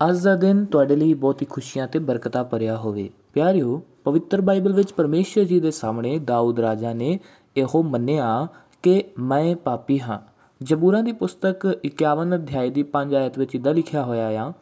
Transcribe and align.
ਅੱਜ 0.00 0.18
ਦਾ 0.18 0.34
ਦਿਨ 0.36 0.64
ਤੁਹਾਡੇ 0.64 0.96
ਲਈ 0.96 1.14
ਬਹੁਤ 1.14 1.42
ਹੀ 1.42 1.46
ਖੁਸ਼ੀਆਂ 1.50 1.88
ਤੇ 1.88 1.98
ਬਰਕਤਾਂ 1.98 2.44
ਭਰਿਆ 2.44 2.76
ਹੋਵੇ। 2.76 3.10
ਪਿਆਰਿਓ, 3.32 3.82
ਪਵਿੱਤਰ 4.04 4.40
ਬਾਈਬਲ 4.40 4.72
ਵਿੱਚ 4.72 4.92
ਪਰਮੇਸ਼ਰ 4.92 5.44
ਜੀ 5.44 5.60
ਦੇ 5.60 5.70
ਸਾਹਮਣੇ 5.70 6.18
ਦਾਊਦ 6.18 6.60
ਰਾਜਾ 6.60 6.92
ਨੇ 6.92 7.18
ਇਹੋ 7.56 7.82
ਮੰਨਿਆ 7.82 8.48
ਕਿ 8.82 9.04
ਮੈਂ 9.18 9.56
ਪਾਪੀ 9.56 10.00
ਹਾਂ। 10.00 10.18
ਜਬੂਰਾਂ 10.62 11.02
ਦੀ 11.02 11.12
ਪੁਸਤਕ 11.12 11.78
51 11.84 12.34
ਅਧਿਆਇ 12.34 12.70
ਦੀ 12.70 12.82
5 12.82 13.14
ਆਇਤ 13.14 13.38
ਵਿੱਚ 13.38 13.54
ਇਦਾਂ 13.54 13.74
ਲਿਖਿਆ 13.74 14.02
ਹੋਇਆ 14.02 14.46
ਆ, 14.46 14.52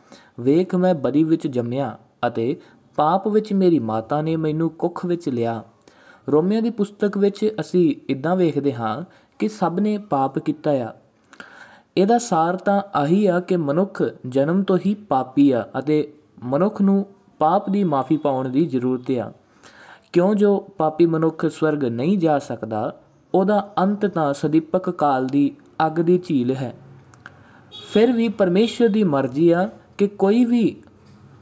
ਵੇਖ, 0.40 0.74
ਮੈਂ 0.74 0.94
ਬਦੀ 0.94 1.24
ਵਿੱਚ 1.24 1.46
ਜੰਮਿਆ 1.46 1.98
ਅਤੇ 2.26 2.56
ਪਾਪ 2.96 3.28
ਵਿੱਚ 3.28 3.52
ਮੇਰੀ 3.52 3.78
ਮਾਤਾ 3.78 4.22
ਨੇ 4.22 4.36
ਮੈਨੂੰ 4.36 4.70
ਕੁੱਖ 4.70 5.06
ਵਿੱਚ 5.06 5.28
ਲਿਆ। 5.28 5.62
ਰੋਮੀਆਂ 6.28 6.62
ਦੀ 6.62 6.70
ਪੁਸਤਕ 6.70 7.18
ਵਿੱਚ 7.18 7.54
ਅਸੀਂ 7.60 7.94
ਇਦਾਂ 8.08 8.36
ਵੇਖਦੇ 8.36 8.74
ਹਾਂ 8.74 9.04
ਕਿ 9.38 9.48
ਸਭ 9.48 9.78
ਨੇ 9.80 9.98
ਪਾਪ 9.98 10.38
ਕੀਤਾ 10.38 10.70
ਆ। 10.70 10.92
ਇਹਦਾ 11.96 12.18
ਸਾਰ 12.18 12.56
ਤਾਂ 12.56 12.82
ਆਹੀ 12.94 13.26
ਆ 13.26 13.40
ਕਿ 13.40 13.56
ਮਨੁੱਖ 13.56 14.02
ਜਨਮ 14.28 14.62
ਤੋਂ 14.62 14.78
ਹੀ 14.86 14.94
ਪਾਪੀ 14.94 15.50
ਆ 15.50 15.66
ਅਤੇ 15.78 16.12
ਮਨੁੱਖ 16.42 16.80
ਨੂੰ 16.82 17.06
ਪਾਪ 17.38 17.70
ਦੀ 17.70 17.84
ਮਾਫੀ 17.84 18.16
ਪਾਉਣ 18.16 18.48
ਦੀ 18.48 18.64
ਜ਼ਰੂਰਤ 18.66 19.10
ਆ। 19.10 19.32
ਕਿਉਂ 20.12 20.34
ਜੋ 20.34 20.58
ਪਾਪੀ 20.78 21.06
ਮਨੁੱਖ 21.06 21.46
ਸਵਰਗ 21.46 21.84
ਨਹੀਂ 21.84 22.18
ਜਾ 22.18 22.38
ਸਕਦਾ, 22.38 23.00
ਉਹਦਾ 23.34 23.72
ਅੰਤ 23.78 24.06
ਤਾਂ 24.06 24.32
ਸਦੀਪਕ 24.34 24.90
ਕਾਲ 24.90 25.26
ਦੀ 25.26 25.50
ਅੱਗ 25.86 25.92
ਦੀ 25.92 26.18
ਝੀਲ 26.18 26.50
ਹੈ। 26.50 26.74
ਫਿਰ 27.92 28.12
ਵੀ 28.12 28.28
ਪਰਮੇਸ਼ਰ 28.28 28.88
ਦੀ 28.88 29.04
ਮਰਜ਼ੀ 29.04 29.50
ਆ 29.50 29.68
ਕਿ 29.98 30.06
ਕੋਈ 30.06 30.44
ਵੀ 30.44 30.76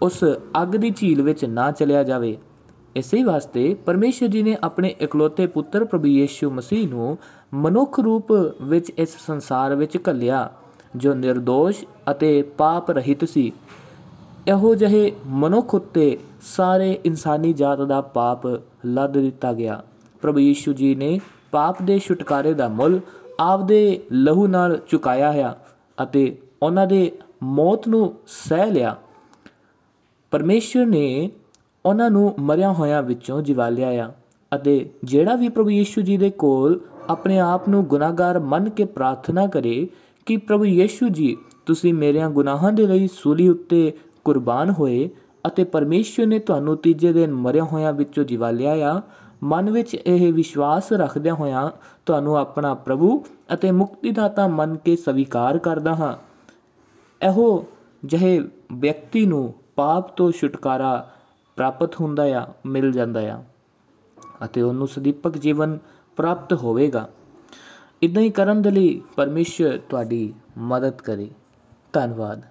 ਉਸ 0.03 0.25
ਅੱਗ 0.63 0.69
ਦੀ 0.69 0.91
ਝੀਲ 0.91 1.23
ਵਿੱਚ 1.23 1.45
ਨਾ 1.45 1.71
ਚਲਿਆ 1.71 2.03
ਜਾਵੇ। 2.03 2.37
ਇਸੇ 2.97 3.23
ਵਾਸਤੇ 3.23 3.75
ਪਰਮੇਸ਼ਰ 3.75 4.27
ਜੀ 4.27 4.43
ਨੇ 4.43 4.57
ਆਪਣੇ 4.63 4.95
ਇਕਲੌਤੇ 5.01 5.47
ਪੁੱਤਰ 5.47 5.85
ਪ੍ਰਭੂ 5.85 6.07
ਯੀਸ਼ੂ 6.07 6.51
ਮਸੀਹ 6.51 6.89
ਨੂੰ 6.89 7.19
ਮਨੁੱਖ 7.55 8.01
ਰੂਪ 8.01 8.33
ਵਿੱਚ 8.63 8.93
ਇਸ 8.99 9.17
ਸੰਸਾਰ 9.27 9.75
ਵਿੱਚ 9.75 9.97
ਘੱਲਿਆ, 9.97 10.53
ਜੋ 10.97 11.13
નિર્ਦੋਸ਼ 11.13 11.85
ਅਤੇ 12.11 12.43
ਪਾਪ 12.43 12.91
ਰਹਿਤ 12.91 13.25
ਸੀ। 13.25 13.53
ਇਹੋ 14.49 14.75
ਜਿਹੇ 14.75 15.13
ਮਨੁੱਖ 15.27 15.75
ਉੱਤੇ 15.75 16.19
ਸਾਰੇ 16.43 16.99
ਇਨਸਾਨੀ 17.05 17.53
ਜਾਤ 17.53 17.81
ਦਾ 17.81 18.01
ਪਾਪ 18.01 18.47
ਲੱਦ 18.87 19.19
ਦਿੱਤਾ 19.19 19.53
ਗਿਆ। 19.53 19.83
ਪ੍ਰਭੂ 20.23 20.39
ਯੀਸ਼ੂ 20.39 20.73
ਜੀ 20.73 20.95
ਨੇ 20.95 21.21
ਪਾਪ 21.51 21.83
ਦੇ 21.83 21.99
ਛੁਟਕਾਰੇ 21.99 22.55
ਦਾ 22.55 22.69
ਮੁੱਲ 22.69 23.01
ਆਪਦੇ 23.41 24.03
ਲਹੂ 24.13 24.47
ਨਾਲ 24.47 24.79
ਚੁਕਾਇਆ 24.89 25.33
ਹੈ 25.33 25.67
ਅਤੇ 26.03 26.39
ਉਹਨਾਂ 26.63 26.87
ਦੇ 26.87 27.13
ਮੌਤ 27.43 27.89
ਨੂੰ 27.89 28.15
ਸਹਿ 28.27 28.71
ਲਿਆ। 28.71 28.97
ਪਰਮੇਸ਼ਰ 30.31 30.87
ਨੇ 30.87 31.31
ਉਹਨਾਂ 31.87 32.11
ਨੂੰ 32.11 32.35
ਮਰਿਆ 32.39 32.73
ਹੋਇਆਂ 32.73 33.03
ਵਿੱਚੋਂ 33.03 33.43
ਜਿਵਾਲਿਆ 33.43 33.89
ਆ 34.07 34.13
ਅਤੇ 34.55 34.91
ਜਿਹੜਾ 35.05 35.35
ਵੀ 35.35 35.49
ਪ੍ਰਭੂ 35.49 35.71
ਯੀਸ਼ੂ 35.71 36.03
ਜੀ 36.03 36.17
ਦੇ 36.17 36.31
ਕੋਲ 36.31 36.81
ਆਪਣੇ 37.11 37.39
ਆਪ 37.39 37.69
ਨੂੰ 37.69 37.85
ਗੁਨਾਹਗਾਰ 37.85 38.39
ਮੰਨ 38.39 38.71
ਕੇ 38.71 38.85
ਪ੍ਰਾਰਥਨਾ 38.85 39.47
ਕਰੇ 39.47 39.89
ਕਿ 40.27 40.37
ਪ੍ਰਭੂ 40.37 40.65
ਯੀਸ਼ੂ 40.65 41.09
ਜੀ, 41.09 41.37
ਤੁਸੀਂ 41.67 41.95
ਮੇਰਿਆਂ 41.95 42.31
ਗੁਨਾਹਾਂ 42.31 42.73
ਦੇ 42.73 42.87
ਲਈ 42.87 43.09
ਸੂਲੀ 43.09 43.49
ਉੱਤੇ 43.49 43.93
ਕੁਰਬਾਨ 44.25 44.71
ਹੋਏ 44.71 45.11
ਅਤੇ 45.47 45.65
ਪਰਮੇਸ਼ਰ 45.65 46.27
ਨੇ 46.27 46.39
ਤੁਹਾਨੂੰ 46.39 46.77
ਤੀਜੇ 46.77 47.13
ਦਿਨ 47.13 47.33
ਮਰਿਆ 47.33 47.65
ਹੋਇਆਂ 47.65 47.93
ਵਿੱਚੋਂ 47.93 48.25
ਜਿਵਾਲਿਆ 48.25 48.93
ਆ, 48.93 49.01
ਮਨ 49.43 49.71
ਵਿੱਚ 49.71 49.95
ਇਹ 49.95 50.33
ਵਿਸ਼ਵਾਸ 50.33 50.93
ਰੱਖਦਿਆਂ 50.93 51.35
ਹੋਇਆਂ 51.35 51.71
ਤੁਹਾਨੂੰ 52.07 52.37
ਆਪਣਾ 52.39 52.75
ਪ੍ਰਭੂ 52.75 53.25
ਅਤੇ 53.55 53.71
ਮੁਕਤੀਦਾਤਾ 53.71 54.47
ਮੰਨ 54.49 54.77
ਕੇ 54.77 54.97
ਸਵੀਕਾਰ 54.97 55.59
ਕਰਦਾ 55.59 55.95
ਹਾਂ। 55.95 56.17
ਇਹੋ 57.27 57.65
ਜਿਹੇ 58.05 58.41
ਵਿਅਕਤੀ 58.73 59.27
ਨੂੰ 59.27 59.55
ਪਾਪ 59.77 60.17
ਤੋਂ 60.17 60.33
ਛੁਟਕਾਰਾ 60.33 61.11
ਪ੍ਰਾਪਤ 61.57 62.01
ਹੁੰਦਾ 62.01 62.23
ਆ, 62.23 62.47
ਮਿਲ 62.67 62.93
ਜਾਂਦਾ 62.93 63.21
ਆ 63.21 63.45
ਅਤੇ 64.45 64.63
ਉਹਨੂੰ 64.63 64.89
ਸਦੀਪਕ 64.89 65.39
ਜੀਵਨ 65.39 65.79
ਪ੍ਰਾਪਤ 66.17 66.53
ਹੋਵੇਗਾ। 66.53 67.09
ਇਦਾਂ 68.03 68.23
ਹੀ 68.23 68.31
ਕਰਨ 68.31 68.63
ਦੇ 68.63 68.71
ਲਈ 68.71 69.03
ਪਰਮੇਸ਼ਰ 69.17 69.81
ਤੁਹਾਡੀ 69.89 70.35
ਮਦਦ 70.59 71.03
ਕਰੇ। 71.03 71.31
ਧੰਨਵਾਦ। 71.93 72.43